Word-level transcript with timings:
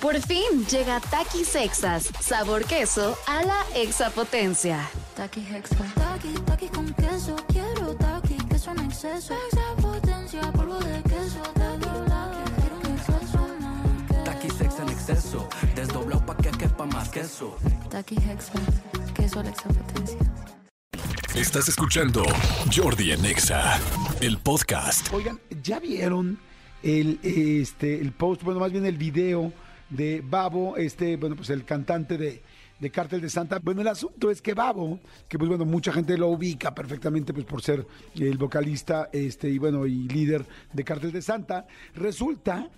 Por 0.00 0.18
fin 0.22 0.64
llega 0.70 0.98
Takis 0.98 1.48
Sexas, 1.48 2.08
sabor 2.20 2.64
queso 2.64 3.18
a 3.26 3.42
la 3.42 3.62
exapotencia. 3.74 4.88
Taki 5.14 5.40
Hexa. 5.40 5.76
Taki, 5.94 6.32
taki 6.46 6.68
con 6.68 6.90
queso. 6.94 7.36
Quiero 7.48 7.94
taki, 7.96 8.36
queso 8.48 8.70
en 8.70 8.80
exceso. 8.86 9.34
Exapotencia, 9.52 10.40
polvo 10.52 10.78
de 10.78 11.02
queso. 11.02 11.42
Taki, 11.52 11.84
taki, 12.08 12.50
quiero 12.60 12.76
un 12.78 12.86
exceso 12.96 13.48
más. 13.60 14.24
Taki 14.24 14.48
sex 14.48 14.78
en 14.80 14.88
exceso, 14.88 15.48
desdoblado 15.74 16.24
pa' 16.24 16.36
que 16.38 16.50
quepa 16.50 16.86
más 16.86 17.10
queso. 17.10 17.58
Taki 17.90 18.16
Hexa. 18.16 18.54
Queso 19.14 19.40
a 19.40 19.42
la 19.42 19.50
exapotencia. 19.50 20.18
Estás 21.34 21.68
escuchando 21.68 22.22
Jordi 22.74 23.12
en 23.12 23.26
Exa, 23.26 23.78
el 24.22 24.38
podcast. 24.38 25.12
Oigan, 25.12 25.38
¿ya 25.62 25.78
vieron 25.78 26.38
el, 26.82 27.20
este, 27.22 28.00
el 28.00 28.12
post, 28.12 28.42
bueno, 28.42 28.60
más 28.60 28.72
bien 28.72 28.86
el 28.86 28.96
video 28.96 29.52
de 29.90 30.22
Babo, 30.24 30.76
este, 30.76 31.16
bueno, 31.16 31.36
pues 31.36 31.50
el 31.50 31.64
cantante 31.64 32.16
de, 32.16 32.42
de 32.78 32.90
Cártel 32.90 33.20
de 33.20 33.30
Santa? 33.30 33.58
Bueno, 33.58 33.82
el 33.82 33.88
asunto 33.88 34.30
es 34.30 34.40
que 34.40 34.54
Babo, 34.54 34.98
que 35.28 35.38
pues 35.38 35.48
bueno, 35.48 35.64
mucha 35.64 35.92
gente 35.92 36.16
lo 36.16 36.28
ubica 36.28 36.74
perfectamente 36.74 37.32
pues 37.32 37.44
por 37.44 37.62
ser 37.62 37.86
el 38.14 38.38
vocalista, 38.38 39.10
este, 39.12 39.48
y 39.48 39.58
bueno, 39.58 39.86
y 39.86 40.08
líder 40.08 40.46
de 40.72 40.84
Cártel 40.84 41.12
de 41.12 41.22
Santa, 41.22 41.66
resulta 41.94 42.70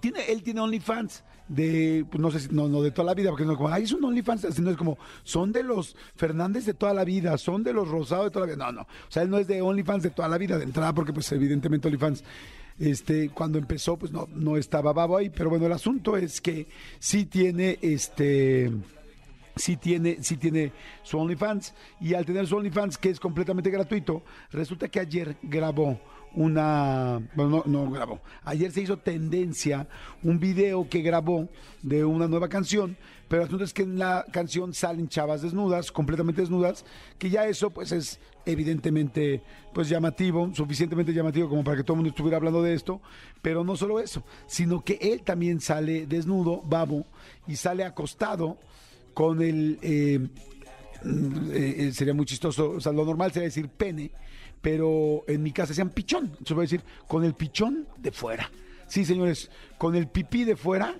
tiene, 0.00 0.20
él 0.28 0.42
tiene 0.42 0.60
OnlyFans 0.60 1.24
de, 1.48 2.04
pues 2.10 2.20
no 2.20 2.30
sé 2.30 2.40
si, 2.40 2.48
no, 2.50 2.68
no 2.68 2.82
de 2.82 2.90
toda 2.90 3.06
la 3.06 3.14
vida, 3.14 3.30
porque 3.30 3.44
no 3.44 3.52
es 3.52 3.56
como, 3.56 3.68
ay, 3.68 3.84
es 3.84 3.92
un 3.92 4.04
OnlyFans, 4.04 4.48
sino 4.54 4.70
es 4.70 4.76
como, 4.76 4.98
son 5.22 5.52
de 5.52 5.62
los 5.62 5.96
Fernández 6.16 6.64
de 6.64 6.74
toda 6.74 6.92
la 6.92 7.04
vida, 7.04 7.38
son 7.38 7.62
de 7.62 7.72
los 7.72 7.88
Rosado 7.88 8.24
de 8.24 8.30
toda 8.30 8.46
la 8.46 8.54
vida. 8.54 8.66
No, 8.66 8.72
no, 8.72 8.82
o 8.82 9.10
sea, 9.10 9.22
él 9.22 9.30
no 9.30 9.38
es 9.38 9.46
de 9.46 9.62
OnlyFans 9.62 10.02
de 10.02 10.10
toda 10.10 10.28
la 10.28 10.38
vida, 10.38 10.58
de 10.58 10.64
entrada, 10.64 10.92
porque 10.92 11.12
pues 11.12 11.30
evidentemente 11.32 11.88
OnlyFans, 11.88 12.24
este, 12.78 13.30
cuando 13.30 13.58
empezó, 13.58 13.96
pues 13.96 14.12
no, 14.12 14.28
no 14.34 14.56
estaba 14.56 14.92
babo 14.92 15.16
ahí, 15.16 15.30
pero 15.30 15.50
bueno, 15.50 15.66
el 15.66 15.72
asunto 15.72 16.16
es 16.16 16.40
que 16.40 16.66
sí 16.98 17.26
tiene, 17.26 17.78
este, 17.80 18.70
sí 19.56 19.76
tiene, 19.76 20.22
sí 20.22 20.36
tiene 20.36 20.72
su 21.02 21.18
OnlyFans, 21.18 21.74
y 22.00 22.14
al 22.14 22.24
tener 22.24 22.46
su 22.46 22.56
OnlyFans, 22.56 22.98
que 22.98 23.10
es 23.10 23.20
completamente 23.20 23.70
gratuito, 23.70 24.22
resulta 24.50 24.88
que 24.88 25.00
ayer 25.00 25.36
grabó 25.42 25.98
una, 26.36 27.20
bueno, 27.34 27.62
no, 27.66 27.90
grabó, 27.90 28.20
ayer 28.44 28.70
se 28.70 28.82
hizo 28.82 28.98
tendencia 28.98 29.88
un 30.22 30.38
video 30.38 30.88
que 30.88 31.00
grabó 31.00 31.48
de 31.82 32.04
una 32.04 32.28
nueva 32.28 32.48
canción, 32.48 32.96
pero 33.26 33.42
el 33.42 33.46
asunto 33.46 33.64
es 33.64 33.72
que 33.72 33.82
en 33.82 33.98
la 33.98 34.24
canción 34.30 34.74
salen 34.74 35.08
chavas 35.08 35.42
desnudas, 35.42 35.90
completamente 35.90 36.42
desnudas, 36.42 36.84
que 37.18 37.30
ya 37.30 37.46
eso 37.46 37.70
pues 37.70 37.90
es 37.90 38.20
evidentemente 38.44 39.42
pues 39.72 39.88
llamativo, 39.88 40.50
suficientemente 40.54 41.12
llamativo 41.12 41.48
como 41.48 41.64
para 41.64 41.78
que 41.78 41.82
todo 41.82 41.94
el 41.94 41.98
mundo 41.98 42.10
estuviera 42.10 42.36
hablando 42.36 42.62
de 42.62 42.74
esto, 42.74 43.00
pero 43.40 43.64
no 43.64 43.74
solo 43.74 43.98
eso, 43.98 44.22
sino 44.46 44.84
que 44.84 44.98
él 45.00 45.22
también 45.22 45.60
sale 45.60 46.06
desnudo, 46.06 46.62
babo, 46.62 47.06
y 47.48 47.56
sale 47.56 47.82
acostado 47.82 48.58
con 49.14 49.40
el... 49.40 49.78
eh, 49.80 50.18
mm, 51.02 51.50
eh, 51.52 51.90
sería 51.94 52.12
muy 52.12 52.26
chistoso, 52.26 52.72
o 52.72 52.80
sea, 52.80 52.92
lo 52.92 53.06
normal 53.06 53.32
sería 53.32 53.48
decir 53.48 53.68
pene, 53.68 54.10
pero 54.60 55.24
en 55.28 55.42
mi 55.42 55.52
casa 55.52 55.68
decían 55.68 55.90
pichón, 55.90 56.36
se 56.44 56.54
puede 56.54 56.66
decir 56.66 56.82
con 57.06 57.24
el 57.24 57.34
pichón 57.34 57.86
de 57.98 58.10
fuera. 58.10 58.50
Sí, 58.86 59.04
señores, 59.04 59.50
con 59.78 59.96
el 59.96 60.08
pipí 60.08 60.44
de 60.44 60.56
fuera, 60.56 60.94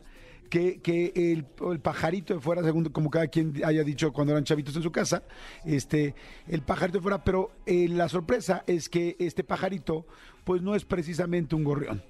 que, 0.51 0.81
que 0.81 1.13
el, 1.15 1.47
el 1.71 1.81
pajarito 1.81 2.35
de 2.35 2.41
fuera, 2.41 2.63
según 2.63 2.85
como 2.87 3.11
cada 3.11 3.27
quien 3.29 3.63
haya 3.65 3.83
dicho 3.85 4.13
cuando 4.13 4.33
eran 4.33 4.45
chavitos 4.45 4.77
en 4.77 4.83
su 4.83 4.93
casa, 4.93 5.23
este, 5.65 6.15
el 6.49 6.63
pajarito 6.63 6.99
de 6.99 7.03
fuera, 7.03 7.25
pero 7.25 7.53
eh, 7.67 7.89
la 7.89 8.09
sorpresa 8.09 8.65
es 8.67 8.89
que 8.89 9.17
este 9.19 9.45
pajarito, 9.45 10.07
pues 10.45 10.63
no 10.63 10.75
es 10.75 10.85
precisamente 10.85 11.55
un 11.55 11.65
gorrión 11.65 12.03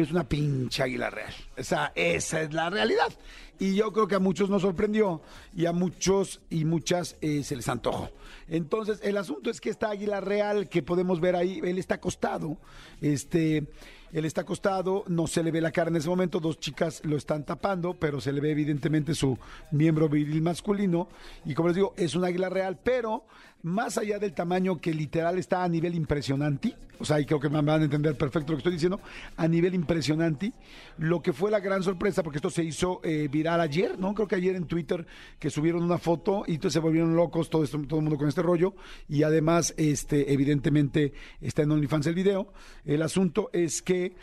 es 0.00 0.10
una 0.10 0.28
pinche 0.28 0.82
águila 0.82 1.08
real. 1.08 1.32
Esa, 1.56 1.92
esa 1.94 2.42
es 2.42 2.52
la 2.52 2.68
realidad. 2.68 3.12
Y 3.58 3.76
yo 3.76 3.92
creo 3.92 4.08
que 4.08 4.16
a 4.16 4.20
muchos 4.20 4.50
nos 4.50 4.62
sorprendió 4.62 5.22
y 5.54 5.66
a 5.66 5.72
muchos 5.72 6.40
y 6.50 6.64
muchas 6.64 7.16
eh, 7.20 7.44
se 7.44 7.54
les 7.54 7.68
antojó. 7.68 8.10
Entonces, 8.48 8.98
el 9.02 9.16
asunto 9.16 9.50
es 9.50 9.60
que 9.60 9.70
esta 9.70 9.90
águila 9.90 10.20
real 10.20 10.68
que 10.68 10.82
podemos 10.82 11.20
ver 11.20 11.36
ahí, 11.36 11.60
él 11.62 11.78
está 11.78 11.94
acostado, 11.94 12.58
este, 13.00 13.68
él 14.12 14.24
está 14.24 14.40
acostado, 14.40 15.04
no 15.06 15.28
se 15.28 15.44
le 15.44 15.52
ve 15.52 15.60
la 15.60 15.70
cara 15.70 15.90
en 15.90 15.96
ese 15.96 16.08
momento, 16.08 16.40
dos 16.40 16.58
chicas 16.58 17.00
lo 17.04 17.16
están 17.16 17.44
tapando, 17.44 17.94
pero 17.94 18.20
se 18.20 18.32
le 18.32 18.40
ve 18.40 18.50
evidentemente 18.50 19.14
su 19.14 19.38
miembro 19.70 20.08
viril 20.08 20.42
masculino. 20.42 21.08
Y 21.44 21.54
como 21.54 21.68
les 21.68 21.76
digo, 21.76 21.94
es 21.96 22.16
un 22.16 22.24
águila 22.24 22.48
real, 22.48 22.80
pero 22.82 23.24
más 23.64 23.96
allá 23.96 24.18
del 24.18 24.34
tamaño 24.34 24.78
que 24.78 24.92
literal 24.92 25.38
está 25.38 25.64
a 25.64 25.68
nivel 25.68 25.94
impresionante, 25.94 26.76
o 26.98 27.04
sea, 27.04 27.18
y 27.18 27.24
creo 27.24 27.40
que 27.40 27.48
me 27.48 27.60
van 27.62 27.80
a 27.80 27.84
entender 27.84 28.16
perfecto 28.16 28.52
lo 28.52 28.58
que 28.58 28.60
estoy 28.60 28.74
diciendo, 28.74 29.00
a 29.36 29.48
nivel 29.48 29.74
impresionante, 29.74 30.52
lo 30.98 31.22
que 31.22 31.32
fue 31.32 31.50
la 31.50 31.60
gran 31.60 31.82
sorpresa, 31.82 32.22
porque 32.22 32.38
esto 32.38 32.50
se 32.50 32.62
hizo 32.62 33.00
eh, 33.02 33.26
viral 33.32 33.62
ayer, 33.62 33.98
¿no? 33.98 34.14
Creo 34.14 34.28
que 34.28 34.36
ayer 34.36 34.54
en 34.54 34.66
Twitter 34.66 35.06
que 35.38 35.48
subieron 35.48 35.82
una 35.82 35.96
foto 35.96 36.44
y 36.46 36.56
entonces 36.56 36.74
se 36.74 36.80
volvieron 36.80 37.16
locos 37.16 37.48
todo, 37.48 37.64
esto, 37.64 37.80
todo 37.88 38.00
el 38.00 38.04
mundo 38.04 38.18
con 38.18 38.28
este 38.28 38.42
rollo, 38.42 38.74
y 39.08 39.22
además, 39.22 39.72
este, 39.78 40.32
evidentemente, 40.32 41.14
está 41.40 41.62
en 41.62 41.72
OnlyFans 41.72 42.06
el 42.06 42.14
video. 42.14 42.52
El 42.84 43.00
asunto 43.00 43.48
es 43.54 43.80
que 43.80 44.14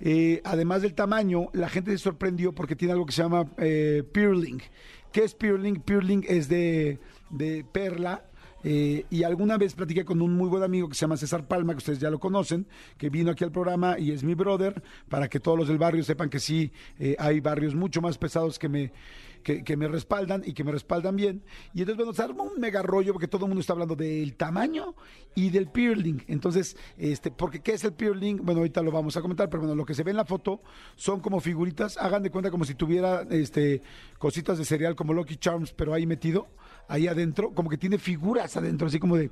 eh, 0.00 0.42
además 0.44 0.82
del 0.82 0.92
tamaño, 0.92 1.46
la 1.54 1.70
gente 1.70 1.92
se 1.92 1.98
sorprendió 1.98 2.52
porque 2.52 2.76
tiene 2.76 2.92
algo 2.92 3.06
que 3.06 3.12
se 3.12 3.22
llama 3.22 3.46
eh, 3.56 4.02
pearling. 4.12 4.60
¿Qué 5.12 5.24
es 5.24 5.34
pearling? 5.34 5.80
Pearling 5.80 6.26
es 6.28 6.48
de, 6.50 6.98
de 7.30 7.64
perla. 7.64 8.24
Eh, 8.64 9.04
y 9.10 9.22
alguna 9.22 9.56
vez 9.56 9.74
platiqué 9.74 10.04
con 10.04 10.22
un 10.22 10.34
muy 10.34 10.48
buen 10.48 10.62
amigo 10.62 10.88
que 10.88 10.94
se 10.94 11.00
llama 11.02 11.16
César 11.16 11.46
Palma, 11.46 11.72
que 11.72 11.78
ustedes 11.78 11.98
ya 11.98 12.10
lo 12.10 12.18
conocen, 12.18 12.66
que 12.96 13.10
vino 13.10 13.30
aquí 13.30 13.44
al 13.44 13.52
programa 13.52 13.98
y 13.98 14.12
es 14.12 14.22
mi 14.22 14.34
brother, 14.34 14.82
para 15.08 15.28
que 15.28 15.40
todos 15.40 15.58
los 15.58 15.68
del 15.68 15.78
barrio 15.78 16.02
sepan 16.04 16.30
que 16.30 16.40
sí, 16.40 16.72
eh, 16.98 17.16
hay 17.18 17.40
barrios 17.40 17.74
mucho 17.74 18.00
más 18.00 18.18
pesados 18.18 18.58
que 18.58 18.68
me, 18.68 18.92
que, 19.42 19.76
me 19.76 19.88
respaldan 19.88 20.42
y 20.44 20.52
que 20.52 20.64
me 20.64 20.72
respaldan 20.72 21.16
bien. 21.16 21.42
Y 21.74 21.80
entonces, 21.80 21.96
bueno, 21.96 22.12
se 22.12 22.22
arma 22.22 22.44
un 22.44 22.60
mega 22.60 22.82
rollo 22.82 23.12
porque 23.12 23.28
todo 23.28 23.46
el 23.46 23.50
mundo 23.50 23.60
está 23.60 23.72
hablando 23.72 23.96
del 23.96 24.34
tamaño 24.34 24.94
y 25.34 25.50
del 25.50 25.68
pearling. 25.68 26.24
Entonces, 26.28 26.76
este, 26.96 27.30
porque 27.30 27.60
¿qué 27.60 27.72
es 27.72 27.84
el 27.84 27.92
pearling? 27.92 28.38
Bueno, 28.44 28.60
ahorita 28.60 28.82
lo 28.82 28.90
vamos 28.90 29.16
a 29.16 29.20
comentar, 29.20 29.48
pero 29.48 29.62
bueno, 29.62 29.74
lo 29.74 29.84
que 29.84 29.94
se 29.94 30.02
ve 30.02 30.10
en 30.10 30.16
la 30.16 30.24
foto 30.24 30.62
son 30.96 31.20
como 31.20 31.40
figuritas, 31.40 31.96
hagan 31.98 32.22
de 32.22 32.30
cuenta 32.30 32.50
como 32.50 32.64
si 32.64 32.74
tuviera 32.74 33.22
este 33.30 33.82
cositas 34.18 34.58
de 34.58 34.64
cereal 34.64 34.94
como 34.94 35.12
Lucky 35.12 35.36
Charms, 35.36 35.72
pero 35.72 35.94
ahí 35.94 36.06
metido, 36.06 36.48
ahí 36.88 37.08
adentro, 37.08 37.52
como 37.52 37.68
que 37.68 37.78
tiene 37.78 37.98
figuras 37.98 38.56
adentro, 38.56 38.86
así 38.86 38.98
como 38.98 39.16
de, 39.16 39.30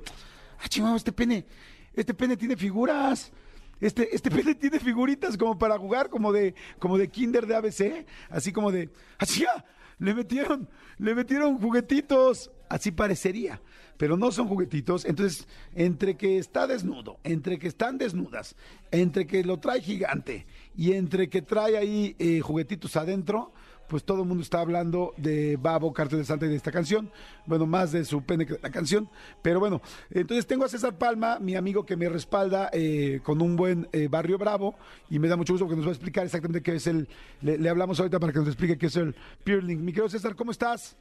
ah, 0.59 0.67
chingado, 0.67 0.95
este 0.95 1.11
pene, 1.11 1.45
este 1.93 2.13
pene 2.13 2.37
tiene 2.37 2.57
figuras. 2.57 3.31
Este, 3.79 4.15
este 4.15 4.29
pene 4.31 4.55
tiene 4.55 4.79
figuritas 4.79 5.37
como 5.37 5.57
para 5.57 5.77
jugar, 5.77 6.09
como 6.09 6.31
de, 6.31 6.53
como 6.79 6.97
de 6.97 7.09
kinder 7.09 7.47
de 7.47 7.55
ABC, 7.55 8.05
así 8.29 8.51
como 8.53 8.71
de, 8.71 8.89
así 9.17 9.43
ah, 9.45 9.65
le 10.01 10.15
metieron, 10.15 10.67
le 10.97 11.13
metieron 11.13 11.59
juguetitos, 11.59 12.49
así 12.69 12.91
parecería, 12.91 13.61
pero 13.97 14.17
no 14.17 14.31
son 14.31 14.47
juguetitos. 14.47 15.05
Entonces, 15.05 15.47
entre 15.75 16.17
que 16.17 16.39
está 16.39 16.65
desnudo, 16.65 17.19
entre 17.23 17.59
que 17.59 17.67
están 17.67 17.99
desnudas, 17.99 18.55
entre 18.89 19.27
que 19.27 19.43
lo 19.43 19.59
trae 19.59 19.79
gigante 19.79 20.47
y 20.75 20.93
entre 20.93 21.29
que 21.29 21.43
trae 21.43 21.77
ahí 21.77 22.15
eh, 22.17 22.39
juguetitos 22.41 22.95
adentro, 22.95 23.53
pues 23.91 24.05
todo 24.05 24.21
el 24.21 24.27
mundo 24.29 24.41
está 24.41 24.61
hablando 24.61 25.13
de 25.17 25.57
Babo, 25.57 25.91
Cartel 25.91 26.19
de 26.19 26.23
Santa 26.23 26.45
y 26.45 26.49
de 26.49 26.55
esta 26.55 26.71
canción. 26.71 27.11
Bueno, 27.45 27.65
más 27.65 27.91
de 27.91 28.05
su 28.05 28.23
pene 28.23 28.45
que 28.45 28.53
de 28.53 28.59
la 28.61 28.71
canción. 28.71 29.09
Pero 29.41 29.59
bueno, 29.59 29.81
entonces 30.09 30.47
tengo 30.47 30.63
a 30.63 30.69
César 30.69 30.97
Palma, 30.97 31.39
mi 31.39 31.57
amigo 31.57 31.85
que 31.85 31.97
me 31.97 32.07
respalda 32.07 32.69
eh, 32.71 33.19
con 33.21 33.41
un 33.41 33.57
buen 33.57 33.89
eh, 33.91 34.07
barrio 34.09 34.37
bravo. 34.37 34.75
Y 35.09 35.19
me 35.19 35.27
da 35.27 35.35
mucho 35.35 35.51
gusto 35.51 35.65
porque 35.65 35.75
nos 35.75 35.85
va 35.85 35.89
a 35.89 35.93
explicar 35.93 36.23
exactamente 36.23 36.63
qué 36.63 36.75
es 36.75 36.87
el. 36.87 37.09
Le, 37.41 37.57
le 37.57 37.67
hablamos 37.67 37.99
ahorita 37.99 38.17
para 38.17 38.31
que 38.31 38.39
nos 38.39 38.47
explique 38.47 38.77
qué 38.77 38.85
es 38.85 38.95
el 38.95 39.13
Peerling. 39.43 39.83
Mi 39.83 39.91
querido 39.91 40.07
César, 40.07 40.37
¿cómo 40.37 40.51
estás? 40.51 40.95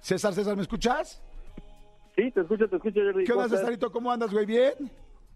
César, 0.00 0.34
César, 0.34 0.54
¿me 0.54 0.62
escuchas? 0.62 1.20
Sí, 2.14 2.30
te 2.30 2.42
escucho, 2.42 2.68
te 2.68 2.76
escucho, 2.76 3.00
Jordi. 3.00 3.24
¿Qué 3.24 3.32
¿Cómo 3.32 3.42
onda, 3.42 3.46
estás? 3.46 3.60
Cesarito? 3.62 3.90
¿Cómo 3.90 4.12
andas, 4.12 4.30
güey? 4.30 4.46
¿Bien? 4.46 4.72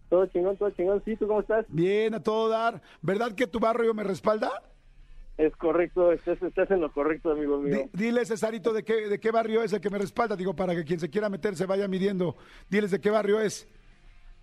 Todo 0.08 0.26
chingón, 0.26 0.56
todo 0.56 0.70
chingón. 0.70 1.02
Sí, 1.04 1.16
¿tú 1.16 1.26
cómo 1.26 1.40
estás? 1.40 1.66
Bien, 1.68 2.14
a 2.14 2.22
todo 2.22 2.48
dar. 2.48 2.80
¿Verdad 3.00 3.32
que 3.34 3.48
tu 3.48 3.58
barrio 3.58 3.92
me 3.94 4.04
respalda? 4.04 4.62
Es 5.42 5.56
correcto, 5.56 6.12
estás, 6.12 6.40
estás 6.40 6.70
en 6.70 6.80
lo 6.80 6.92
correcto, 6.92 7.32
amigo 7.32 7.58
mío. 7.58 7.88
Di- 7.92 8.04
dile, 8.04 8.24
Cesarito, 8.24 8.72
¿de 8.72 8.84
qué, 8.84 9.08
¿de 9.08 9.18
qué 9.18 9.32
barrio 9.32 9.64
es 9.64 9.72
el 9.72 9.80
que 9.80 9.90
me 9.90 9.98
respalda? 9.98 10.36
Digo, 10.36 10.54
para 10.54 10.72
que 10.72 10.84
quien 10.84 11.00
se 11.00 11.10
quiera 11.10 11.28
meter 11.28 11.56
se 11.56 11.66
vaya 11.66 11.88
midiendo. 11.88 12.36
Diles 12.70 12.92
de 12.92 13.00
qué 13.00 13.10
barrio 13.10 13.40
es. 13.40 13.66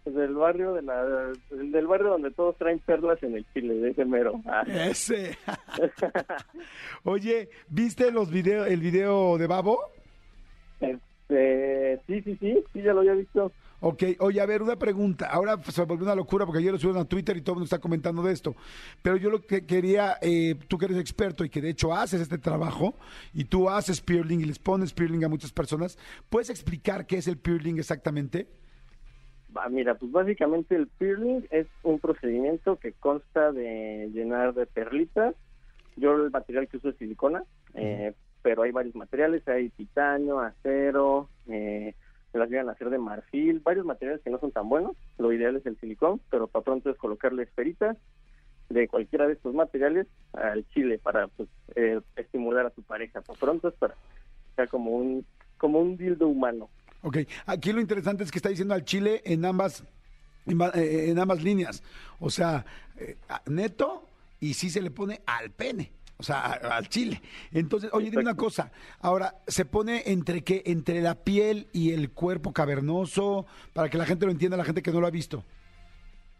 Del 0.03 0.33
barrio 0.35 0.73
de 0.73 0.81
la, 0.81 1.05
del 1.51 1.71
del 1.71 1.87
barrio 1.87 2.09
donde 2.09 2.31
todos 2.31 2.57
traen 2.57 2.79
perlas 2.79 3.21
en 3.23 3.35
el 3.35 3.45
chile, 3.53 3.75
de 3.75 3.91
ese 3.91 4.03
mero. 4.03 4.41
Ah. 4.45 4.63
Ese. 4.67 5.37
Oye, 7.03 7.49
¿viste 7.69 8.11
los 8.11 8.29
video, 8.29 8.65
el 8.65 8.81
video 8.81 9.37
de 9.37 9.47
Babo? 9.47 9.79
Este, 11.29 12.01
sí, 12.07 12.21
sí, 12.23 12.37
sí, 12.39 12.63
sí, 12.73 12.81
ya 12.81 12.93
lo 12.93 13.01
había 13.01 13.13
visto. 13.13 13.51
Ok, 13.81 14.03
oye, 14.19 14.41
a 14.41 14.45
ver, 14.45 14.63
una 14.63 14.75
pregunta. 14.75 15.29
Ahora 15.29 15.57
se 15.63 15.85
volvió 15.85 16.05
una 16.05 16.15
locura 16.15 16.45
porque 16.45 16.59
ayer 16.59 16.71
lo 16.71 16.79
subieron 16.79 17.03
a 17.03 17.07
Twitter 17.07 17.37
y 17.37 17.41
todo 17.41 17.53
el 17.53 17.55
mundo 17.57 17.65
está 17.65 17.79
comentando 17.79 18.23
de 18.23 18.33
esto. 18.33 18.55
Pero 19.03 19.15
yo 19.15 19.29
lo 19.29 19.41
que 19.41 19.65
quería, 19.65 20.17
eh, 20.21 20.55
tú 20.67 20.77
que 20.77 20.85
eres 20.85 20.97
experto 20.97 21.45
y 21.45 21.49
que 21.49 21.61
de 21.61 21.69
hecho 21.69 21.93
haces 21.93 22.19
este 22.19 22.39
trabajo 22.39 22.95
y 23.33 23.45
tú 23.45 23.69
haces 23.69 24.01
peerling 24.01 24.41
y 24.41 24.45
les 24.45 24.59
pones 24.59 24.91
peerling 24.91 25.23
a 25.23 25.29
muchas 25.29 25.53
personas, 25.53 25.97
¿puedes 26.29 26.49
explicar 26.49 27.05
qué 27.05 27.17
es 27.17 27.27
el 27.27 27.37
peerling 27.37 27.77
exactamente? 27.77 28.47
Mira, 29.69 29.95
pues 29.95 30.11
básicamente 30.11 30.75
el 30.75 30.87
peeling 30.87 31.47
es 31.51 31.67
un 31.83 31.99
procedimiento 31.99 32.77
que 32.77 32.93
consta 32.93 33.51
de 33.51 34.09
llenar 34.13 34.53
de 34.55 34.65
perlitas. 34.65 35.35
Yo 35.95 36.15
el 36.15 36.31
material 36.31 36.67
que 36.67 36.77
uso 36.77 36.89
es 36.89 36.97
silicona, 36.97 37.43
eh, 37.73 38.13
pero 38.41 38.63
hay 38.63 38.71
varios 38.71 38.95
materiales, 38.95 39.47
hay 39.47 39.69
titanio, 39.69 40.39
acero, 40.39 41.29
eh, 41.47 41.93
las 42.33 42.49
llegan 42.49 42.69
a 42.69 42.73
hacer 42.73 42.89
de 42.89 42.99
marfil, 42.99 43.59
varios 43.59 43.85
materiales 43.85 44.21
que 44.21 44.29
no 44.29 44.39
son 44.39 44.51
tan 44.51 44.69
buenos. 44.69 44.95
Lo 45.17 45.33
ideal 45.33 45.55
es 45.55 45.65
el 45.65 45.79
silicón, 45.79 46.21
pero 46.29 46.47
para 46.47 46.63
pronto 46.63 46.89
es 46.89 46.97
colocarle 46.97 47.43
esferitas 47.43 47.97
de 48.69 48.87
cualquiera 48.87 49.27
de 49.27 49.33
estos 49.33 49.55
materiales 49.55 50.07
al 50.33 50.67
chile 50.69 50.99
para 50.99 51.27
pues, 51.27 51.49
eh, 51.75 51.99
estimular 52.15 52.65
a 52.67 52.69
tu 52.69 52.83
pareja. 52.83 53.21
Para 53.21 53.39
pronto 53.39 53.69
es 53.69 53.73
para 53.75 53.95
sea 54.55 54.67
como 54.67 54.91
un 54.91 55.25
como 55.57 55.79
un 55.79 55.97
dildo 55.97 56.27
humano. 56.27 56.69
Ok, 57.01 57.17
aquí 57.45 57.71
lo 57.71 57.81
interesante 57.81 58.23
es 58.23 58.31
que 58.31 58.39
está 58.39 58.49
diciendo 58.49 58.73
al 58.73 58.83
chile 58.83 59.21
en 59.25 59.45
ambas, 59.45 59.83
en, 60.45 60.59
eh, 60.73 61.13
ambas 61.19 61.43
líneas. 61.43 61.83
O 62.19 62.29
sea, 62.29 62.65
eh, 62.97 63.17
neto 63.45 64.03
y 64.39 64.53
sí 64.53 64.69
se 64.69 64.81
le 64.81 64.91
pone 64.91 65.21
al 65.25 65.51
pene. 65.51 65.91
O 66.19 66.23
sea, 66.23 66.51
al 66.51 66.89
chile. 66.89 67.21
Entonces, 67.53 67.89
oye, 67.93 68.09
dime 68.09 68.21
una 68.21 68.35
cosa. 68.35 68.71
Ahora, 68.99 69.35
¿se 69.47 69.63
pone 69.63 70.03
entre 70.07 70.43
qué? 70.43 70.63
Entre 70.65 71.01
la 71.01 71.15
piel 71.15 71.67
y 71.71 71.93
el 71.93 72.11
cuerpo 72.11 72.51
cavernoso, 72.51 73.45
para 73.73 73.89
que 73.89 73.97
la 73.97 74.05
gente 74.05 74.25
lo 74.25 74.31
entienda, 74.33 74.57
la 74.57 74.65
gente 74.65 74.81
que 74.81 74.91
no 74.91 74.99
lo 74.99 75.07
ha 75.07 75.11
visto. 75.11 75.45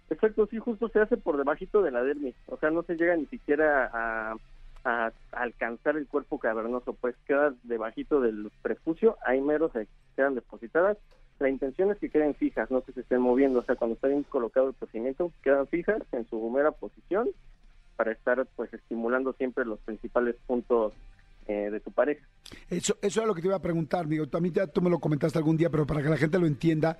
Exacto, 0.10 0.48
sí, 0.52 0.58
justo 0.58 0.90
se 0.90 1.00
hace 1.00 1.16
por 1.16 1.38
debajito 1.38 1.82
de 1.82 1.92
la 1.92 2.04
dermis, 2.04 2.36
o 2.48 2.58
sea, 2.58 2.72
no 2.72 2.82
se 2.84 2.96
llega 2.96 3.16
ni 3.16 3.28
siquiera 3.28 3.90
a, 3.94 4.36
a 4.84 5.12
alcanzar 5.32 5.98
el 5.98 6.08
cuerpo 6.08 6.40
cavernoso, 6.40 6.94
pues 6.94 7.16
queda 7.28 7.54
debajito 7.64 8.20
del 8.20 8.52
prepucio, 8.62 9.18
ahí 9.24 9.40
mero 9.40 9.72
se 9.72 9.88
quedan 10.16 10.36
depositadas. 10.36 10.98
La 11.38 11.48
intención 11.48 11.90
es 11.90 12.00
que 12.00 12.10
queden 12.10 12.36
fijas, 12.36 12.70
no 12.70 12.82
que 12.82 12.92
se 12.92 13.02
estén 13.02 13.22
moviendo, 13.22 13.60
o 13.60 13.64
sea, 13.64 13.76
cuando 13.76 13.96
está 13.96 14.10
bien 14.10 14.24
colocado 14.24 14.70
el 14.70 14.74
procedimiento, 14.74 15.32
quedan 15.42 15.68
fijas 15.68 16.02
en 16.12 16.28
su 16.28 16.50
mera 16.50 16.72
posición 16.72 17.30
para 18.00 18.14
estar 18.14 18.48
pues 18.56 18.74
estimulando 18.74 19.34
siempre 19.34 19.66
los 19.66 19.78
principales 19.82 20.38
puntos 20.48 20.94
eh, 21.48 21.70
de 21.70 21.82
tu 21.82 21.92
pareja. 21.92 22.26
Eso, 22.70 22.98
eso 23.02 23.20
era 23.20 23.28
lo 23.28 23.36
que 23.36 23.42
te 23.42 23.48
iba 23.48 23.58
a 23.58 23.62
preguntar, 23.62 24.08
digo, 24.08 24.26
también 24.30 24.56
ya 24.56 24.68
tú 24.68 24.82
me 24.82 24.90
lo 24.90 25.00
comentaste 25.00 25.38
algún 25.38 25.58
día, 25.58 25.70
pero 25.70 25.86
para 25.86 26.02
que 26.02 26.08
la 26.08 26.16
gente 26.16 26.40
lo 26.40 26.48
entienda, 26.48 26.98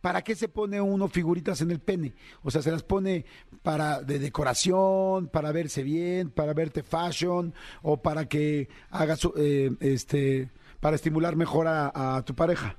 ¿para 0.00 0.22
qué 0.22 0.36
se 0.36 0.46
pone 0.46 0.80
uno 0.80 1.08
figuritas 1.08 1.62
en 1.62 1.72
el 1.72 1.80
pene? 1.80 2.14
O 2.44 2.52
sea, 2.52 2.62
se 2.62 2.70
las 2.70 2.84
pone 2.84 3.24
para 3.64 4.02
de 4.02 4.20
decoración, 4.20 5.26
para 5.26 5.50
verse 5.50 5.82
bien, 5.82 6.30
para 6.30 6.54
verte 6.54 6.84
fashion, 6.84 7.52
o 7.82 7.96
para 7.96 8.26
que 8.26 8.68
hagas, 8.90 9.28
eh, 9.36 9.72
este, 9.80 10.48
para 10.78 10.94
estimular 10.94 11.34
mejor 11.34 11.66
a, 11.66 12.18
a 12.18 12.24
tu 12.24 12.36
pareja. 12.36 12.76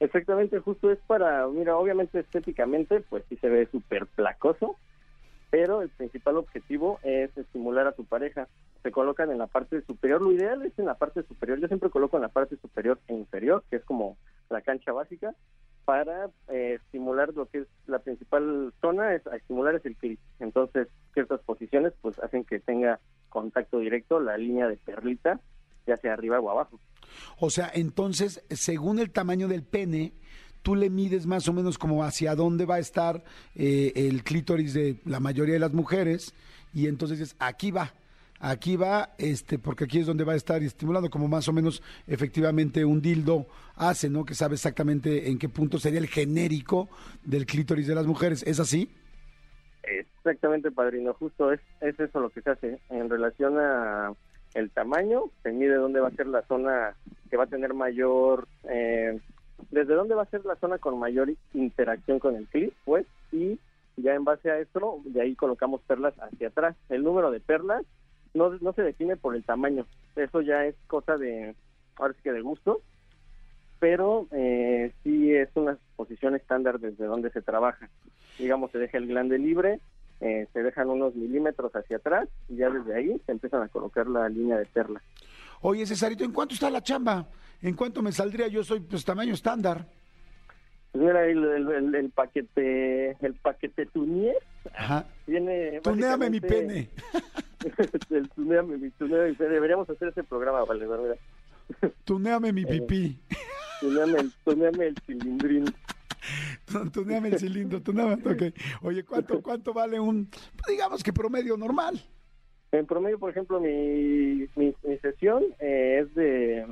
Exactamente, 0.00 0.58
justo 0.58 0.90
es 0.90 0.98
para, 1.06 1.46
mira, 1.46 1.76
obviamente 1.76 2.18
estéticamente, 2.18 3.02
pues 3.02 3.22
sí 3.28 3.36
se 3.36 3.48
ve 3.48 3.68
súper 3.70 4.08
placoso, 4.08 4.74
pero 5.52 5.82
el 5.82 5.90
principal 5.90 6.38
objetivo 6.38 6.98
es 7.02 7.36
estimular 7.36 7.86
a 7.86 7.92
tu 7.92 8.06
pareja. 8.06 8.48
Se 8.82 8.90
colocan 8.90 9.30
en 9.30 9.36
la 9.36 9.48
parte 9.48 9.82
superior, 9.82 10.22
lo 10.22 10.32
ideal 10.32 10.62
es 10.62 10.78
en 10.78 10.86
la 10.86 10.94
parte 10.94 11.22
superior, 11.24 11.60
yo 11.60 11.68
siempre 11.68 11.90
coloco 11.90 12.16
en 12.16 12.22
la 12.22 12.30
parte 12.30 12.56
superior 12.56 12.98
e 13.06 13.12
inferior, 13.12 13.62
que 13.68 13.76
es 13.76 13.84
como 13.84 14.16
la 14.48 14.62
cancha 14.62 14.92
básica, 14.92 15.34
para 15.84 16.30
eh, 16.48 16.78
estimular 16.82 17.34
lo 17.34 17.44
que 17.50 17.58
es 17.58 17.66
la 17.86 17.98
principal 17.98 18.72
zona, 18.80 19.14
es 19.14 19.26
a 19.26 19.36
estimular 19.36 19.74
es 19.74 19.84
el 19.84 19.94
clítoris. 19.94 20.24
Entonces, 20.40 20.88
ciertas 21.12 21.40
posiciones 21.42 21.92
pues 22.00 22.18
hacen 22.20 22.44
que 22.44 22.58
tenga 22.58 22.98
contacto 23.28 23.78
directo 23.78 24.20
la 24.20 24.38
línea 24.38 24.68
de 24.68 24.78
perlita, 24.78 25.38
ya 25.86 25.98
sea 25.98 26.14
arriba 26.14 26.40
o 26.40 26.48
abajo. 26.48 26.80
O 27.38 27.50
sea, 27.50 27.70
entonces, 27.74 28.42
según 28.48 28.98
el 28.98 29.10
tamaño 29.10 29.48
del 29.48 29.64
pene, 29.64 30.14
tú 30.62 30.74
le 30.74 30.90
mides 30.90 31.26
más 31.26 31.48
o 31.48 31.52
menos 31.52 31.78
como 31.78 32.04
hacia 32.04 32.34
dónde 32.34 32.64
va 32.64 32.76
a 32.76 32.80
estar 32.80 33.22
eh, 33.54 33.92
el 33.94 34.24
clítoris 34.24 34.74
de 34.74 34.96
la 35.04 35.20
mayoría 35.20 35.54
de 35.54 35.60
las 35.60 35.72
mujeres, 35.72 36.34
y 36.72 36.86
entonces 36.86 37.18
dices, 37.18 37.36
aquí 37.38 37.70
va, 37.70 37.92
aquí 38.40 38.76
va, 38.76 39.10
este, 39.18 39.58
porque 39.58 39.84
aquí 39.84 39.98
es 39.98 40.06
donde 40.06 40.24
va 40.24 40.32
a 40.32 40.36
estar 40.36 40.62
estimulando, 40.62 41.10
como 41.10 41.28
más 41.28 41.48
o 41.48 41.52
menos 41.52 41.82
efectivamente 42.06 42.84
un 42.84 43.00
dildo 43.00 43.46
hace, 43.76 44.08
¿no? 44.08 44.24
Que 44.24 44.34
sabe 44.34 44.54
exactamente 44.54 45.30
en 45.30 45.38
qué 45.38 45.48
punto 45.48 45.78
sería 45.78 45.98
el 45.98 46.08
genérico 46.08 46.88
del 47.24 47.46
clítoris 47.46 47.86
de 47.86 47.94
las 47.94 48.06
mujeres. 48.06 48.42
¿Es 48.46 48.60
así? 48.60 48.90
Exactamente, 49.82 50.70
padrino. 50.70 51.12
Justo 51.14 51.52
es, 51.52 51.60
es 51.80 51.98
eso 51.98 52.20
lo 52.20 52.30
que 52.30 52.42
se 52.42 52.50
hace 52.50 52.78
en 52.90 53.10
relación 53.10 53.58
a 53.58 54.12
el 54.54 54.70
tamaño. 54.70 55.24
Se 55.42 55.52
mide 55.52 55.74
dónde 55.74 56.00
va 56.00 56.08
a 56.08 56.12
ser 56.12 56.26
la 56.26 56.42
zona 56.46 56.94
que 57.30 57.36
va 57.36 57.44
a 57.44 57.48
tener 57.48 57.74
mayor, 57.74 58.46
eh, 58.68 59.18
desde 59.70 59.94
dónde 59.94 60.14
va 60.14 60.22
a 60.22 60.30
ser 60.30 60.44
la 60.44 60.56
zona 60.56 60.78
con 60.78 60.98
mayor 60.98 61.32
interacción 61.54 62.18
con 62.18 62.36
el 62.36 62.46
clip, 62.46 62.72
pues, 62.84 63.06
y 63.30 63.58
ya 63.96 64.14
en 64.14 64.24
base 64.24 64.50
a 64.50 64.58
esto, 64.58 65.00
de 65.04 65.20
ahí 65.20 65.34
colocamos 65.34 65.80
perlas 65.82 66.14
hacia 66.18 66.48
atrás. 66.48 66.76
El 66.88 67.02
número 67.02 67.30
de 67.30 67.40
perlas 67.40 67.84
no, 68.34 68.72
se 68.72 68.82
define 68.82 69.16
por 69.16 69.36
el 69.36 69.44
tamaño. 69.44 69.86
Eso 70.16 70.40
ya 70.40 70.64
es 70.64 70.74
cosa 70.86 71.16
de, 71.16 71.54
ahora 71.96 72.14
sí 72.14 72.20
que 72.22 72.32
de 72.32 72.40
gusto, 72.40 72.80
pero 73.78 74.26
eh, 74.32 74.92
sí 75.02 75.34
es 75.34 75.48
una 75.54 75.78
posición 75.96 76.34
estándar 76.34 76.78
desde 76.78 77.04
donde 77.04 77.30
se 77.30 77.42
trabaja. 77.42 77.88
Digamos, 78.38 78.70
se 78.70 78.78
deja 78.78 78.98
el 78.98 79.06
glande 79.06 79.38
libre, 79.38 79.80
eh, 80.20 80.46
se 80.52 80.62
dejan 80.62 80.88
unos 80.88 81.14
milímetros 81.14 81.74
hacia 81.74 81.98
atrás 81.98 82.28
y 82.48 82.56
ya 82.56 82.70
desde 82.70 82.94
ahí 82.94 83.20
se 83.26 83.32
empiezan 83.32 83.62
a 83.62 83.68
colocar 83.68 84.06
la 84.06 84.28
línea 84.28 84.56
de 84.56 84.66
perla. 84.66 85.02
Oye, 85.62 85.86
Cesarito, 85.86 86.24
¿en 86.24 86.32
cuánto 86.32 86.54
está 86.54 86.68
la 86.70 86.82
chamba? 86.82 87.26
¿En 87.60 87.74
cuánto 87.74 88.02
me 88.02 88.12
saldría? 88.12 88.48
Yo 88.48 88.64
soy 88.64 88.80
pues 88.80 89.04
tamaño 89.04 89.32
estándar. 89.34 89.86
Pues 90.90 91.04
mira, 91.04 91.24
el, 91.24 91.42
el, 91.44 91.68
el- 91.70 91.94
el 91.94 92.10
paquete, 92.10 93.12
el 93.24 93.34
paquete 93.40 93.86
Tunier 93.86 94.36
Ajá. 94.74 95.06
viene... 95.26 95.80
Tuneame 95.82 96.28
mi 96.28 96.40
pene. 96.40 96.90
el 98.10 98.28
tuneame 98.30 98.76
mi, 98.76 98.90
tuneame 98.90 99.28
mi 99.30 99.34
pene. 99.34 99.50
Deberíamos 99.50 99.88
hacer 99.88 100.08
ese 100.08 100.22
programa, 100.24 100.64
valedor, 100.64 101.00
mira. 101.02 101.16
Tuneame 102.04 102.52
mi 102.52 102.66
pipí. 102.66 103.18
Tuneame 103.80 104.18
el, 104.20 104.32
tuneame 104.44 104.86
el 104.88 104.94
cilindrín. 105.06 105.64
Tuneame 106.92 107.28
el 107.30 107.38
cilindro, 107.38 107.80
tuneame. 107.80 108.14
ok. 108.14 108.42
Oye, 108.82 109.04
¿cuánto, 109.04 109.40
¿cuánto 109.42 109.72
vale 109.72 109.98
un, 109.98 110.28
digamos 110.68 111.02
que 111.02 111.12
promedio 111.12 111.56
normal? 111.56 112.00
En 112.72 112.86
promedio, 112.86 113.18
por 113.18 113.30
ejemplo, 113.30 113.60
mi, 113.60 114.48
mi, 114.56 114.74
mi 114.82 114.96
sesión 115.02 115.44
eh, 115.60 116.00
es 116.02 116.14
de 116.14 116.66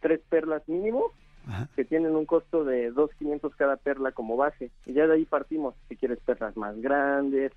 tres 0.00 0.20
perlas 0.28 0.62
mínimo, 0.68 1.06
Ajá. 1.46 1.68
que 1.74 1.86
tienen 1.86 2.14
un 2.14 2.26
costo 2.26 2.64
de 2.64 2.92
2.500 2.92 3.54
cada 3.56 3.76
perla 3.76 4.12
como 4.12 4.36
base. 4.36 4.70
Y 4.84 4.92
ya 4.92 5.06
de 5.06 5.14
ahí 5.14 5.24
partimos, 5.24 5.74
si 5.88 5.96
quieres 5.96 6.18
perlas 6.20 6.54
más 6.58 6.78
grandes, 6.80 7.52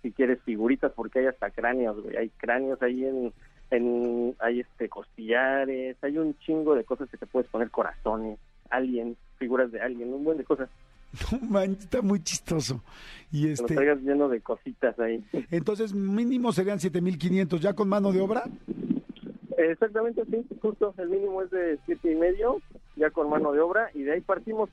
si 0.00 0.10
quieres 0.10 0.40
figuritas, 0.42 0.92
porque 0.92 1.18
hay 1.18 1.26
hasta 1.26 1.50
cráneos, 1.50 2.02
güey. 2.02 2.16
Hay 2.16 2.30
cráneos 2.30 2.80
ahí 2.80 3.04
en, 3.04 3.32
en 3.70 4.34
hay 4.38 4.60
este 4.60 4.88
costillares, 4.88 6.02
hay 6.02 6.16
un 6.16 6.38
chingo 6.38 6.74
de 6.74 6.84
cosas 6.84 7.10
que 7.10 7.18
te 7.18 7.26
puedes 7.26 7.50
poner, 7.50 7.70
corazones, 7.70 8.38
aliens, 8.70 9.18
figuras 9.36 9.70
de 9.70 9.82
alien, 9.82 10.14
un 10.14 10.24
buen 10.24 10.38
de 10.38 10.44
cosas. 10.44 10.70
No 11.32 11.48
manches, 11.48 11.84
está 11.84 12.02
muy 12.02 12.22
chistoso. 12.22 12.82
Y 13.32 13.46
lo 13.46 13.52
este, 13.52 13.74
lleno 13.96 14.28
de 14.28 14.40
cositas 14.40 14.98
ahí. 14.98 15.24
entonces 15.50 15.92
mínimo 15.92 16.52
serían 16.52 16.80
7500 16.80 17.60
ya 17.60 17.74
con 17.74 17.88
mano 17.88 18.12
de 18.12 18.20
obra. 18.20 18.44
Exactamente, 19.56 20.24
sí, 20.26 20.44
justo, 20.60 20.94
el 20.98 21.08
mínimo 21.08 21.42
es 21.42 21.50
de 21.50 21.78
siete 21.86 22.12
y 22.12 22.16
medio, 22.16 22.60
ya 22.96 23.10
con 23.10 23.30
mano 23.30 23.52
de 23.52 23.60
obra, 23.60 23.90
y 23.94 24.02
de 24.02 24.12
ahí 24.12 24.20
partimos. 24.20 24.68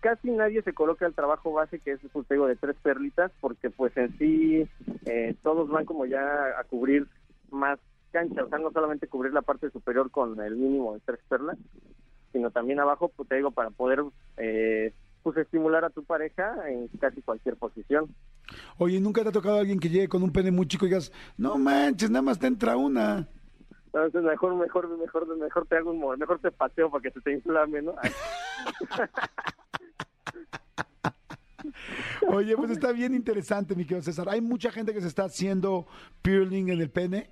Casi 0.00 0.30
nadie 0.30 0.62
se 0.62 0.72
coloca 0.72 1.06
el 1.06 1.14
trabajo 1.14 1.52
base, 1.52 1.80
que 1.80 1.92
es, 1.92 2.00
pues, 2.12 2.26
te 2.26 2.34
digo, 2.34 2.46
de 2.46 2.56
tres 2.56 2.76
perlitas, 2.82 3.32
porque 3.40 3.70
pues 3.70 3.96
en 3.96 4.16
sí 4.18 4.68
eh, 5.06 5.34
todos 5.42 5.68
van 5.68 5.84
como 5.84 6.06
ya 6.06 6.20
a 6.58 6.64
cubrir 6.64 7.06
más 7.50 7.78
cancha, 8.12 8.44
o 8.44 8.48
sea, 8.48 8.58
no 8.58 8.70
solamente 8.70 9.08
cubrir 9.08 9.32
la 9.32 9.42
parte 9.42 9.70
superior 9.70 10.10
con 10.10 10.40
el 10.40 10.56
mínimo 10.56 10.94
de 10.94 11.00
tres 11.00 11.20
perlas, 11.28 11.58
sino 12.32 12.50
también 12.50 12.80
abajo, 12.80 13.10
pues 13.16 13.28
te 13.28 13.36
digo, 13.36 13.50
para 13.50 13.70
poder 13.70 14.04
eh, 14.36 14.92
pues 15.26 15.36
estimular 15.38 15.84
a 15.84 15.90
tu 15.90 16.04
pareja 16.04 16.54
en 16.68 16.86
casi 17.00 17.20
cualquier 17.20 17.56
posición. 17.56 18.14
Oye, 18.78 19.00
¿nunca 19.00 19.24
te 19.24 19.30
ha 19.30 19.32
tocado 19.32 19.58
alguien 19.58 19.80
que 19.80 19.88
llegue 19.88 20.06
con 20.06 20.22
un 20.22 20.30
pene 20.30 20.52
muy 20.52 20.68
chico 20.68 20.86
y 20.86 20.88
digas, 20.88 21.10
no 21.36 21.58
manches, 21.58 22.10
nada 22.10 22.22
más 22.22 22.38
te 22.38 22.46
entra 22.46 22.76
una? 22.76 23.26
Entonces 23.86 24.22
mejor, 24.22 24.54
mejor, 24.54 24.88
mejor, 24.96 25.36
mejor 25.36 25.66
te 25.66 25.78
hago 25.78 25.90
un 25.90 26.16
mejor 26.16 26.38
te 26.38 26.52
paseo 26.52 26.92
para 26.92 27.02
que 27.02 27.10
se 27.10 27.20
te 27.22 27.32
inflame, 27.32 27.82
¿no? 27.82 27.96
Oye, 32.28 32.56
pues 32.56 32.70
está 32.70 32.92
bien 32.92 33.12
interesante, 33.12 33.74
mi 33.74 33.82
querido 33.82 34.02
César. 34.02 34.28
Hay 34.28 34.40
mucha 34.40 34.70
gente 34.70 34.94
que 34.94 35.00
se 35.00 35.08
está 35.08 35.24
haciendo 35.24 35.88
peeling 36.22 36.68
en 36.68 36.80
el 36.80 36.90
pene. 36.90 37.30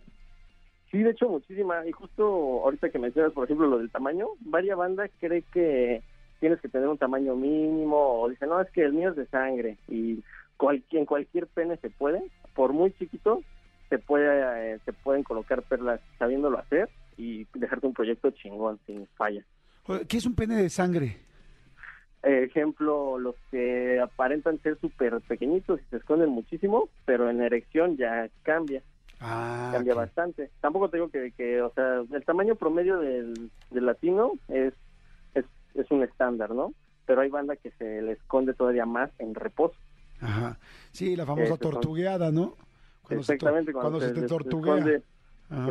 Sí, 0.91 0.99
de 0.99 1.11
hecho, 1.11 1.29
muchísima. 1.29 1.87
Y 1.87 1.93
justo 1.93 2.25
ahorita 2.65 2.91
que 2.91 2.99
mencionas, 2.99 3.33
por 3.35 3.45
ejemplo, 3.45 3.69
lo 3.69 3.79
del 3.79 3.93
tamaño, 3.93 4.31
varias 4.41 4.77
bandas 4.77 5.13
cree 5.21 5.43
que 5.53 6.03
tienes 6.41 6.61
que 6.61 6.69
tener 6.69 6.89
un 6.89 6.99
tamaño 6.99 7.35
mínimo 7.37 8.21
o 8.21 8.29
dicen, 8.29 8.49
no, 8.49 8.61
es 8.61 8.71
que 8.71 8.83
el 8.83 8.93
mío 8.93 9.11
es 9.11 9.17
de 9.17 9.27
sangre. 9.27 9.77
Y 9.89 10.23
cualquier, 10.57 11.01
en 11.01 11.07
cualquier 11.07 11.47
pene 11.47 11.77
se 11.79 11.91
puede, 11.91 12.23
por 12.55 12.73
muy 12.73 12.93
chiquito, 12.93 13.43
se 13.89 13.99
puede 13.99 14.75
eh, 14.75 14.79
se 14.85 14.93
pueden 14.93 15.23
colocar 15.23 15.63
perlas 15.63 16.01
sabiéndolo 16.19 16.59
hacer 16.59 16.89
y 17.17 17.47
dejarte 17.55 17.87
un 17.87 17.95
proyecto 17.95 18.31
chingón, 18.31 18.79
sin 18.87 19.07
falla. 19.17 19.45
¿Qué 20.09 20.17
es 20.17 20.27
un 20.27 20.35
pene 20.35 20.57
de 20.57 20.71
sangre? 20.71 21.19
Ejemplo, 22.23 23.19
los 23.19 23.37
que 23.51 24.01
aparentan 24.01 24.59
ser 24.63 24.79
súper 24.81 25.21
pequeñitos 25.21 25.79
y 25.81 25.85
se 25.91 25.99
esconden 25.99 26.31
muchísimo, 26.31 26.89
pero 27.05 27.29
en 27.29 27.43
erección 27.43 27.99
ya 27.99 28.31
cambia, 28.43 28.83
Ah, 29.27 29.71
cambia 29.73 29.95
bastante. 29.95 30.51
Tampoco 30.61 30.91
te 30.91 30.99
digo 30.99 31.09
que, 31.09 31.33
que, 31.33 31.63
o 31.63 31.73
sea, 31.73 32.03
el 32.13 32.25
tamaño 32.25 32.57
promedio 32.57 32.99
del, 32.99 33.51
del 33.71 33.87
latino 33.87 34.33
es, 34.49 34.75
es, 35.75 35.91
un 35.91 36.03
estándar, 36.03 36.51
¿no? 36.51 36.73
Pero 37.07 37.21
hay 37.21 37.29
banda 37.31 37.57
que 37.57 37.71
se 37.73 38.03
le 38.03 38.13
esconde 38.13 38.55
todavía 38.55 38.87
más 38.87 39.11
en 39.19 39.35
reposo. 39.35 39.75
Ajá. 40.21 40.59
Sí, 40.93 41.17
la 41.17 41.27
famosa 41.27 41.49
son- 41.49 41.59
tortugueada, 41.59 42.31
¿no? 42.31 42.57
se 43.09 43.15
to- 43.17 43.21
Exactamente, 43.21 43.73
cuando, 43.73 44.01
se, 44.01 44.13
te 44.13 44.23
tortuguea. 44.23 44.77
esconde. 44.77 45.03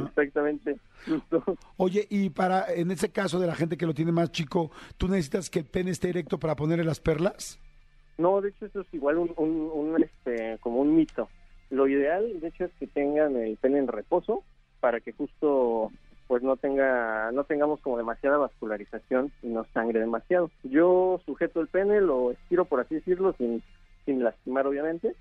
Exactamente. 0.07 0.77
Oye, 1.77 2.05
y 2.09 2.29
para, 2.29 2.71
en 2.73 2.91
ese 2.91 3.09
caso 3.11 3.39
de 3.39 3.47
la 3.47 3.55
gente 3.55 3.75
que 3.77 3.85
lo 3.87 3.93
tiene 3.93 4.11
más 4.11 4.31
chico, 4.31 4.71
¿tú 4.97 5.07
necesitas 5.07 5.49
que 5.49 5.59
el 5.59 5.65
pene 5.65 5.91
esté 5.91 6.09
erecto 6.09 6.37
para 6.37 6.55
ponerle 6.55 6.83
las 6.83 6.99
perlas? 6.99 7.59
No, 8.17 8.39
de 8.41 8.49
hecho 8.49 8.67
eso 8.67 8.81
es 8.81 8.93
igual 8.93 9.17
un, 9.17 9.33
un, 9.37 9.49
un, 9.73 10.03
este, 10.03 10.57
como 10.59 10.79
un 10.81 10.95
mito. 10.95 11.27
Lo 11.71 11.87
ideal, 11.87 12.39
de 12.39 12.47
hecho, 12.49 12.65
es 12.65 12.71
que 12.79 12.85
tengan 12.85 13.35
el 13.35 13.57
pene 13.57 13.79
en 13.79 13.87
reposo 13.87 14.43
para 14.79 14.99
que 14.99 15.11
justo 15.13 15.91
pues 16.33 16.41
no 16.41 16.57
tenga 16.57 17.31
no 17.31 17.43
tengamos 17.43 17.79
como 17.81 17.95
demasiada 17.95 18.37
vascularización 18.37 19.31
y 19.43 19.49
no 19.49 19.65
sangre 19.71 19.99
demasiado. 19.99 20.49
Yo 20.63 21.21
sujeto 21.27 21.61
el 21.61 21.67
pene, 21.67 22.01
lo 22.01 22.31
estiro 22.31 22.65
por 22.65 22.79
así 22.79 22.95
decirlo 22.95 23.33
sin 23.37 23.61
sin 24.03 24.23
lastimar 24.23 24.65
obviamente. 24.65 25.15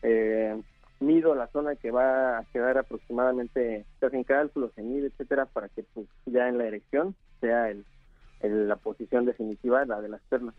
Eh, 0.00 0.58
mido 1.00 1.34
la 1.34 1.48
zona 1.48 1.76
que 1.76 1.90
va 1.90 2.38
a 2.38 2.44
quedar 2.50 2.78
aproximadamente, 2.78 3.84
se 4.00 4.06
hacen 4.06 4.24
cálculos, 4.24 4.72
se 4.74 4.80
mide, 4.82 5.08
etcétera, 5.08 5.44
para 5.44 5.68
que 5.68 5.82
pues, 5.92 6.06
ya 6.24 6.48
en 6.48 6.56
la 6.56 6.64
erección 6.64 7.14
sea 7.42 7.68
el, 7.68 7.84
el- 8.40 8.66
la 8.66 8.76
posición 8.76 9.26
definitiva, 9.26 9.84
la 9.84 10.00
de 10.00 10.08
las 10.08 10.22
perlas. 10.30 10.54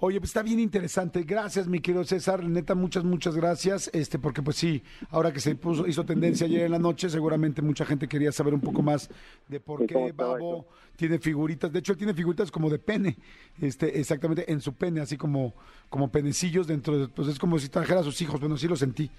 Oye, 0.00 0.20
pues 0.20 0.30
está 0.30 0.42
bien 0.42 0.60
interesante. 0.60 1.24
Gracias, 1.24 1.66
mi 1.66 1.80
querido 1.80 2.04
César. 2.04 2.44
Neta, 2.44 2.76
muchas, 2.76 3.02
muchas 3.02 3.34
gracias. 3.34 3.90
Este, 3.92 4.18
porque 4.18 4.42
pues 4.42 4.56
sí, 4.56 4.82
ahora 5.10 5.32
que 5.32 5.40
se 5.40 5.56
puso, 5.56 5.88
hizo 5.88 6.04
tendencia 6.04 6.46
ayer 6.46 6.62
en 6.62 6.70
la 6.70 6.78
noche, 6.78 7.10
seguramente 7.10 7.62
mucha 7.62 7.84
gente 7.84 8.06
quería 8.06 8.30
saber 8.30 8.54
un 8.54 8.60
poco 8.60 8.80
más 8.80 9.10
de 9.48 9.58
por 9.58 9.84
qué 9.86 10.12
Babo 10.12 10.68
tiene 10.94 11.18
figuritas. 11.18 11.72
De 11.72 11.80
hecho, 11.80 11.92
él 11.92 11.98
tiene 11.98 12.14
figuritas 12.14 12.52
como 12.52 12.70
de 12.70 12.78
pene. 12.78 13.16
Este, 13.60 13.98
exactamente, 13.98 14.50
en 14.52 14.60
su 14.60 14.74
pene, 14.74 15.00
así 15.00 15.16
como, 15.16 15.54
como 15.88 16.12
penecillos 16.12 16.68
dentro 16.68 16.96
de, 16.96 17.08
pues 17.08 17.26
es 17.26 17.38
como 17.38 17.58
si 17.58 17.68
trajera 17.68 18.00
a 18.00 18.04
sus 18.04 18.20
hijos. 18.22 18.38
Bueno, 18.38 18.56
sí 18.56 18.68
lo 18.68 18.76
sentí. 18.76 19.10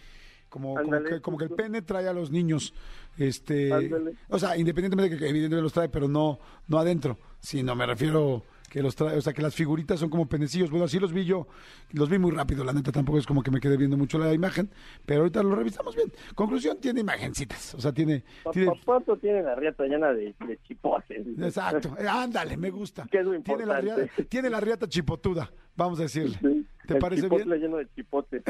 Como, 0.47 0.75
que, 1.07 1.21
como 1.21 1.37
que 1.37 1.43
el 1.43 1.51
pene 1.51 1.81
trae 1.81 2.07
a 2.07 2.13
los 2.13 2.31
niños, 2.31 2.73
este, 3.19 3.71
Ándale. 3.71 4.15
o 4.29 4.39
sea, 4.39 4.57
independientemente 4.57 5.13
de 5.13 5.19
que 5.19 5.29
evidentemente 5.29 5.61
los 5.61 5.73
trae, 5.73 5.89
pero 5.89 6.07
no, 6.07 6.39
no 6.67 6.79
adentro, 6.79 7.19
sino 7.39 7.75
me 7.75 7.85
refiero 7.85 8.43
que 8.69 8.81
los 8.81 8.95
trae, 8.95 9.17
o 9.17 9.21
sea, 9.21 9.33
que 9.33 9.41
las 9.41 9.55
figuritas 9.55 9.99
son 9.99 10.09
como 10.09 10.27
penecillos. 10.27 10.69
Bueno, 10.69 10.85
así 10.85 10.99
los 10.99 11.11
vi 11.11 11.25
yo, 11.25 11.47
los 11.91 12.09
vi 12.09 12.17
muy 12.19 12.31
rápido, 12.31 12.63
la 12.63 12.71
neta 12.73 12.91
tampoco 12.91 13.17
es 13.17 13.25
como 13.25 13.41
que 13.43 13.51
me 13.51 13.59
quedé 13.59 13.75
viendo 13.77 13.97
mucho 13.97 14.17
la 14.17 14.33
imagen, 14.33 14.69
pero 15.05 15.21
ahorita 15.21 15.41
lo 15.43 15.55
revisamos 15.55 15.95
bien. 15.95 16.11
Conclusión, 16.35 16.77
tiene 16.79 17.01
imagencitas, 17.01 17.73
o 17.75 17.81
sea, 17.81 17.91
tiene, 17.91 18.23
tiene 18.53 18.67
Papato 18.71 19.17
tiene 19.17 19.41
la 19.43 19.55
riata 19.55 19.83
llena 19.85 20.13
de, 20.13 20.35
de 20.47 20.59
chipotes. 20.67 21.25
exacto, 21.41 21.95
eh, 21.99 22.07
ándale, 22.07 22.55
me 22.57 22.69
gusta. 22.69 23.05
Que 23.11 23.19
es 23.19 23.25
lo 23.25 23.39
tiene 23.41 23.65
la 23.65 23.81
riata, 23.81 24.01
tiene 24.29 24.49
la 24.49 24.59
riata 24.59 24.87
chipotuda, 24.87 25.51
vamos 25.75 25.99
a 25.99 26.03
decirle. 26.03 26.37
Sí, 26.41 26.65
¿Te 26.87 26.93
el 26.93 26.99
parece 26.99 27.23
chipotle 27.23 27.45
bien? 27.45 27.59
lleno 27.61 27.77
de 27.77 27.87
chipotes. 27.95 28.43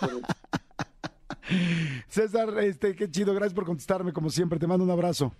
Pero- 0.00 0.20
César, 2.08 2.50
este, 2.60 2.94
qué 2.94 3.10
chido, 3.10 3.32
gracias 3.34 3.54
por 3.54 3.64
contestarme 3.64 4.12
como 4.12 4.30
siempre, 4.30 4.58
te 4.58 4.66
mando 4.66 4.84
un 4.84 4.90
abrazo. 4.90 5.32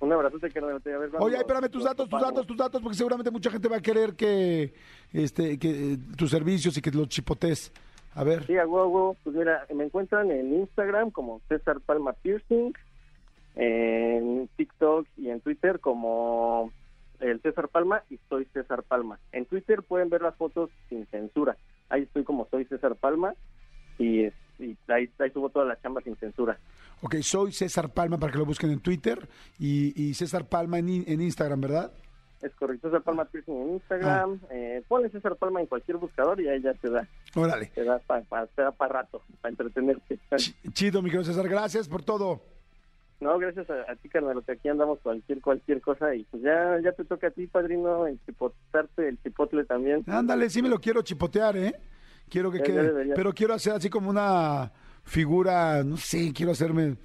Un 0.00 0.12
abrazote, 0.12 0.50
carnal. 0.50 0.80
A 0.84 0.98
ver, 0.98 1.10
Oye, 1.18 1.36
espérame 1.36 1.68
tus 1.68 1.84
datos, 1.84 2.08
tus 2.08 2.20
datos, 2.20 2.46
tus 2.46 2.56
datos, 2.56 2.80
porque 2.80 2.96
seguramente 2.96 3.30
mucha 3.30 3.50
gente 3.50 3.68
va 3.68 3.76
a 3.76 3.82
querer 3.82 4.14
que, 4.14 4.72
este, 5.12 5.58
que 5.58 5.92
eh, 5.92 5.98
tus 6.16 6.30
servicios 6.30 6.76
y 6.76 6.82
que 6.82 6.90
los 6.90 7.08
chipotes. 7.08 7.70
A 8.14 8.24
ver. 8.24 8.46
Sí, 8.46 8.56
a 8.56 8.66
huevo. 8.66 9.16
Pues 9.22 9.36
mira, 9.36 9.66
me 9.74 9.84
encuentran 9.84 10.30
en 10.30 10.54
Instagram 10.54 11.10
como 11.10 11.40
César 11.48 11.80
Palma 11.80 12.14
Piercing, 12.14 12.72
en 13.56 14.48
TikTok 14.56 15.06
y 15.18 15.28
en 15.28 15.40
Twitter 15.40 15.80
como 15.80 16.72
el 17.20 17.40
César 17.42 17.68
Palma 17.68 18.02
y 18.08 18.18
soy 18.28 18.46
César 18.46 18.82
Palma. 18.82 19.18
En 19.32 19.44
Twitter 19.44 19.82
pueden 19.82 20.08
ver 20.08 20.22
las 20.22 20.34
fotos 20.36 20.70
sin 20.88 21.06
censura. 21.06 21.56
Ahí 21.90 22.02
estoy 22.02 22.24
como 22.24 22.48
soy 22.50 22.64
César 22.64 22.96
Palma 22.96 23.34
y 23.98 24.24
ahí, 24.88 25.10
ahí 25.18 25.30
subo 25.32 25.50
toda 25.50 25.66
la 25.66 25.80
chamba 25.80 26.00
sin 26.00 26.16
censura. 26.16 26.58
Ok, 27.02 27.16
soy 27.22 27.52
César 27.52 27.90
Palma 27.92 28.18
para 28.18 28.32
que 28.32 28.38
lo 28.38 28.44
busquen 28.44 28.70
en 28.70 28.80
Twitter 28.80 29.28
y, 29.58 29.92
y 30.00 30.14
César 30.14 30.46
Palma 30.46 30.78
en, 30.78 30.88
in- 30.88 31.04
en 31.06 31.20
Instagram, 31.22 31.60
¿verdad? 31.60 31.92
Es 32.42 32.54
correcto, 32.54 32.88
César 32.88 33.02
Palma 33.02 33.28
en 33.46 33.72
Instagram. 33.74 34.40
Eh, 34.50 34.82
ponle 34.88 35.08
César 35.10 35.36
Palma 35.36 35.60
en 35.60 35.66
cualquier 35.66 35.96
buscador 35.98 36.40
y 36.40 36.48
ahí 36.48 36.60
ya 36.62 36.72
te 36.74 36.90
da, 36.90 37.06
Órale. 37.34 37.66
te 37.74 37.84
da 37.84 37.98
para 37.98 38.92
rato, 38.92 39.22
para 39.40 39.50
entretenerte. 39.50 40.18
Ch- 40.30 40.54
Chido, 40.72 41.02
mi 41.02 41.10
querido 41.10 41.24
César, 41.24 41.48
gracias 41.48 41.88
por 41.88 42.02
todo. 42.02 42.40
No, 43.20 43.38
gracias 43.38 43.68
a, 43.68 43.92
a 43.92 43.96
ti, 43.96 44.08
carnal, 44.08 44.42
que 44.46 44.52
aquí 44.52 44.68
andamos 44.70 44.98
cualquier 45.00 45.42
cualquier 45.42 45.82
cosa 45.82 46.14
y 46.14 46.24
pues 46.24 46.42
ya 46.42 46.78
ya 46.82 46.92
te 46.92 47.04
toca 47.04 47.26
a 47.26 47.30
ti, 47.30 47.46
padrino, 47.46 48.06
el 48.06 48.18
chipotarte 48.24 49.08
el 49.08 49.18
chipotle 49.22 49.64
también. 49.64 50.02
Ándale, 50.06 50.48
sí 50.48 50.62
me 50.62 50.70
lo 50.70 50.78
quiero 50.80 51.02
chipotear, 51.02 51.54
¿eh? 51.58 51.74
Quiero 52.30 52.50
que 52.50 52.58
Ya, 52.58 52.64
quede, 52.64 53.14
pero 53.14 53.34
quiero 53.34 53.52
hacer 53.52 53.74
así 53.74 53.90
como 53.90 54.08
una 54.08 54.72
figura, 55.04 55.82
no 55.84 55.96
sé, 55.96 56.32
quiero 56.32 56.52
hacerme 56.52 56.96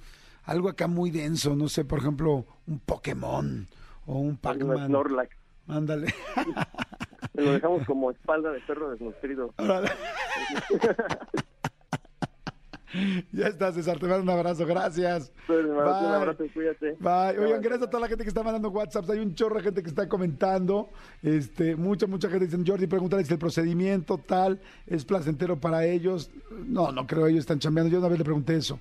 algo 0.44 0.68
acá 0.68 0.86
muy 0.86 1.10
denso, 1.10 1.56
no 1.56 1.68
sé, 1.68 1.84
por 1.84 1.98
ejemplo, 1.98 2.46
un 2.66 2.78
Pokémon 2.80 3.66
o 4.06 4.18
un 4.18 4.36
Pac-Man. 4.36 4.86
Snorlax. 4.86 5.36
Ándale. 5.68 6.14
Lo 7.34 7.52
dejamos 7.52 7.84
como 7.86 8.10
espalda 8.10 8.50
de 8.52 8.60
perro 8.60 8.90
desnutrido. 8.90 9.52
Ya 13.32 13.48
está, 13.48 13.72
César, 13.72 13.98
te 13.98 14.06
mando 14.06 14.22
un 14.22 14.30
abrazo, 14.30 14.66
gracias. 14.66 15.32
Pues, 15.46 15.64
abrazo, 15.64 16.00
un 16.00 16.06
Bye. 16.06 16.14
abrazo, 16.16 16.44
cuídate. 16.52 16.96
Bye. 17.00 17.38
Oigan, 17.38 17.60
Bye. 17.60 17.68
gracias 17.68 17.82
a 17.82 17.90
toda 17.90 18.00
la 18.02 18.08
gente 18.08 18.24
que 18.24 18.28
está 18.28 18.42
mandando 18.42 18.70
WhatsApp. 18.70 19.10
Hay 19.10 19.18
un 19.18 19.34
chorro 19.34 19.56
de 19.56 19.62
gente 19.62 19.82
que 19.82 19.88
está 19.88 20.08
comentando. 20.08 20.90
Este, 21.22 21.76
mucha, 21.76 22.06
mucha 22.06 22.28
gente 22.28 22.46
dice, 22.46 22.58
Jordi, 22.66 22.86
pregúntale 22.86 23.24
si 23.24 23.32
el 23.32 23.38
procedimiento 23.38 24.18
tal 24.18 24.60
es 24.86 25.04
placentero 25.04 25.60
para 25.60 25.84
ellos. 25.84 26.30
No, 26.50 26.92
no 26.92 27.06
creo, 27.06 27.26
ellos 27.26 27.40
están 27.40 27.58
chambeando. 27.58 27.90
Yo 27.90 27.98
una 27.98 28.08
vez 28.08 28.18
le 28.18 28.24
pregunté 28.24 28.56
eso. 28.56 28.78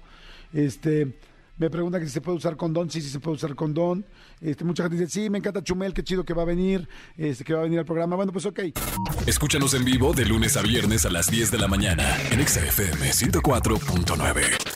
Este, 0.53 1.13
me 1.57 1.69
preguntan 1.69 2.01
si 2.03 2.09
se 2.09 2.21
puede 2.21 2.37
usar 2.37 2.55
condón. 2.57 2.89
Sí, 2.89 3.01
sí 3.01 3.09
se 3.09 3.19
puede 3.19 3.35
usar 3.35 3.55
condón. 3.55 4.05
Este, 4.41 4.63
mucha 4.63 4.83
gente 4.83 4.97
dice, 4.97 5.11
sí, 5.11 5.29
me 5.29 5.37
encanta 5.37 5.63
Chumel, 5.63 5.93
qué 5.93 6.03
chido 6.03 6.23
que 6.23 6.33
va 6.33 6.43
a 6.43 6.45
venir, 6.45 6.87
este, 7.17 7.43
que 7.43 7.53
va 7.53 7.61
a 7.61 7.63
venir 7.63 7.79
al 7.79 7.85
programa. 7.85 8.15
Bueno, 8.15 8.31
pues 8.31 8.45
ok. 8.45 8.59
Escúchanos 9.25 9.73
en 9.73 9.85
vivo 9.85 10.13
de 10.13 10.25
lunes 10.25 10.57
a 10.57 10.61
viernes 10.61 11.05
a 11.05 11.09
las 11.09 11.29
10 11.29 11.51
de 11.51 11.57
la 11.57 11.67
mañana 11.67 12.17
en 12.31 12.39
Exa 12.39 12.63
FM 12.65 13.09
104.9. 13.09 14.74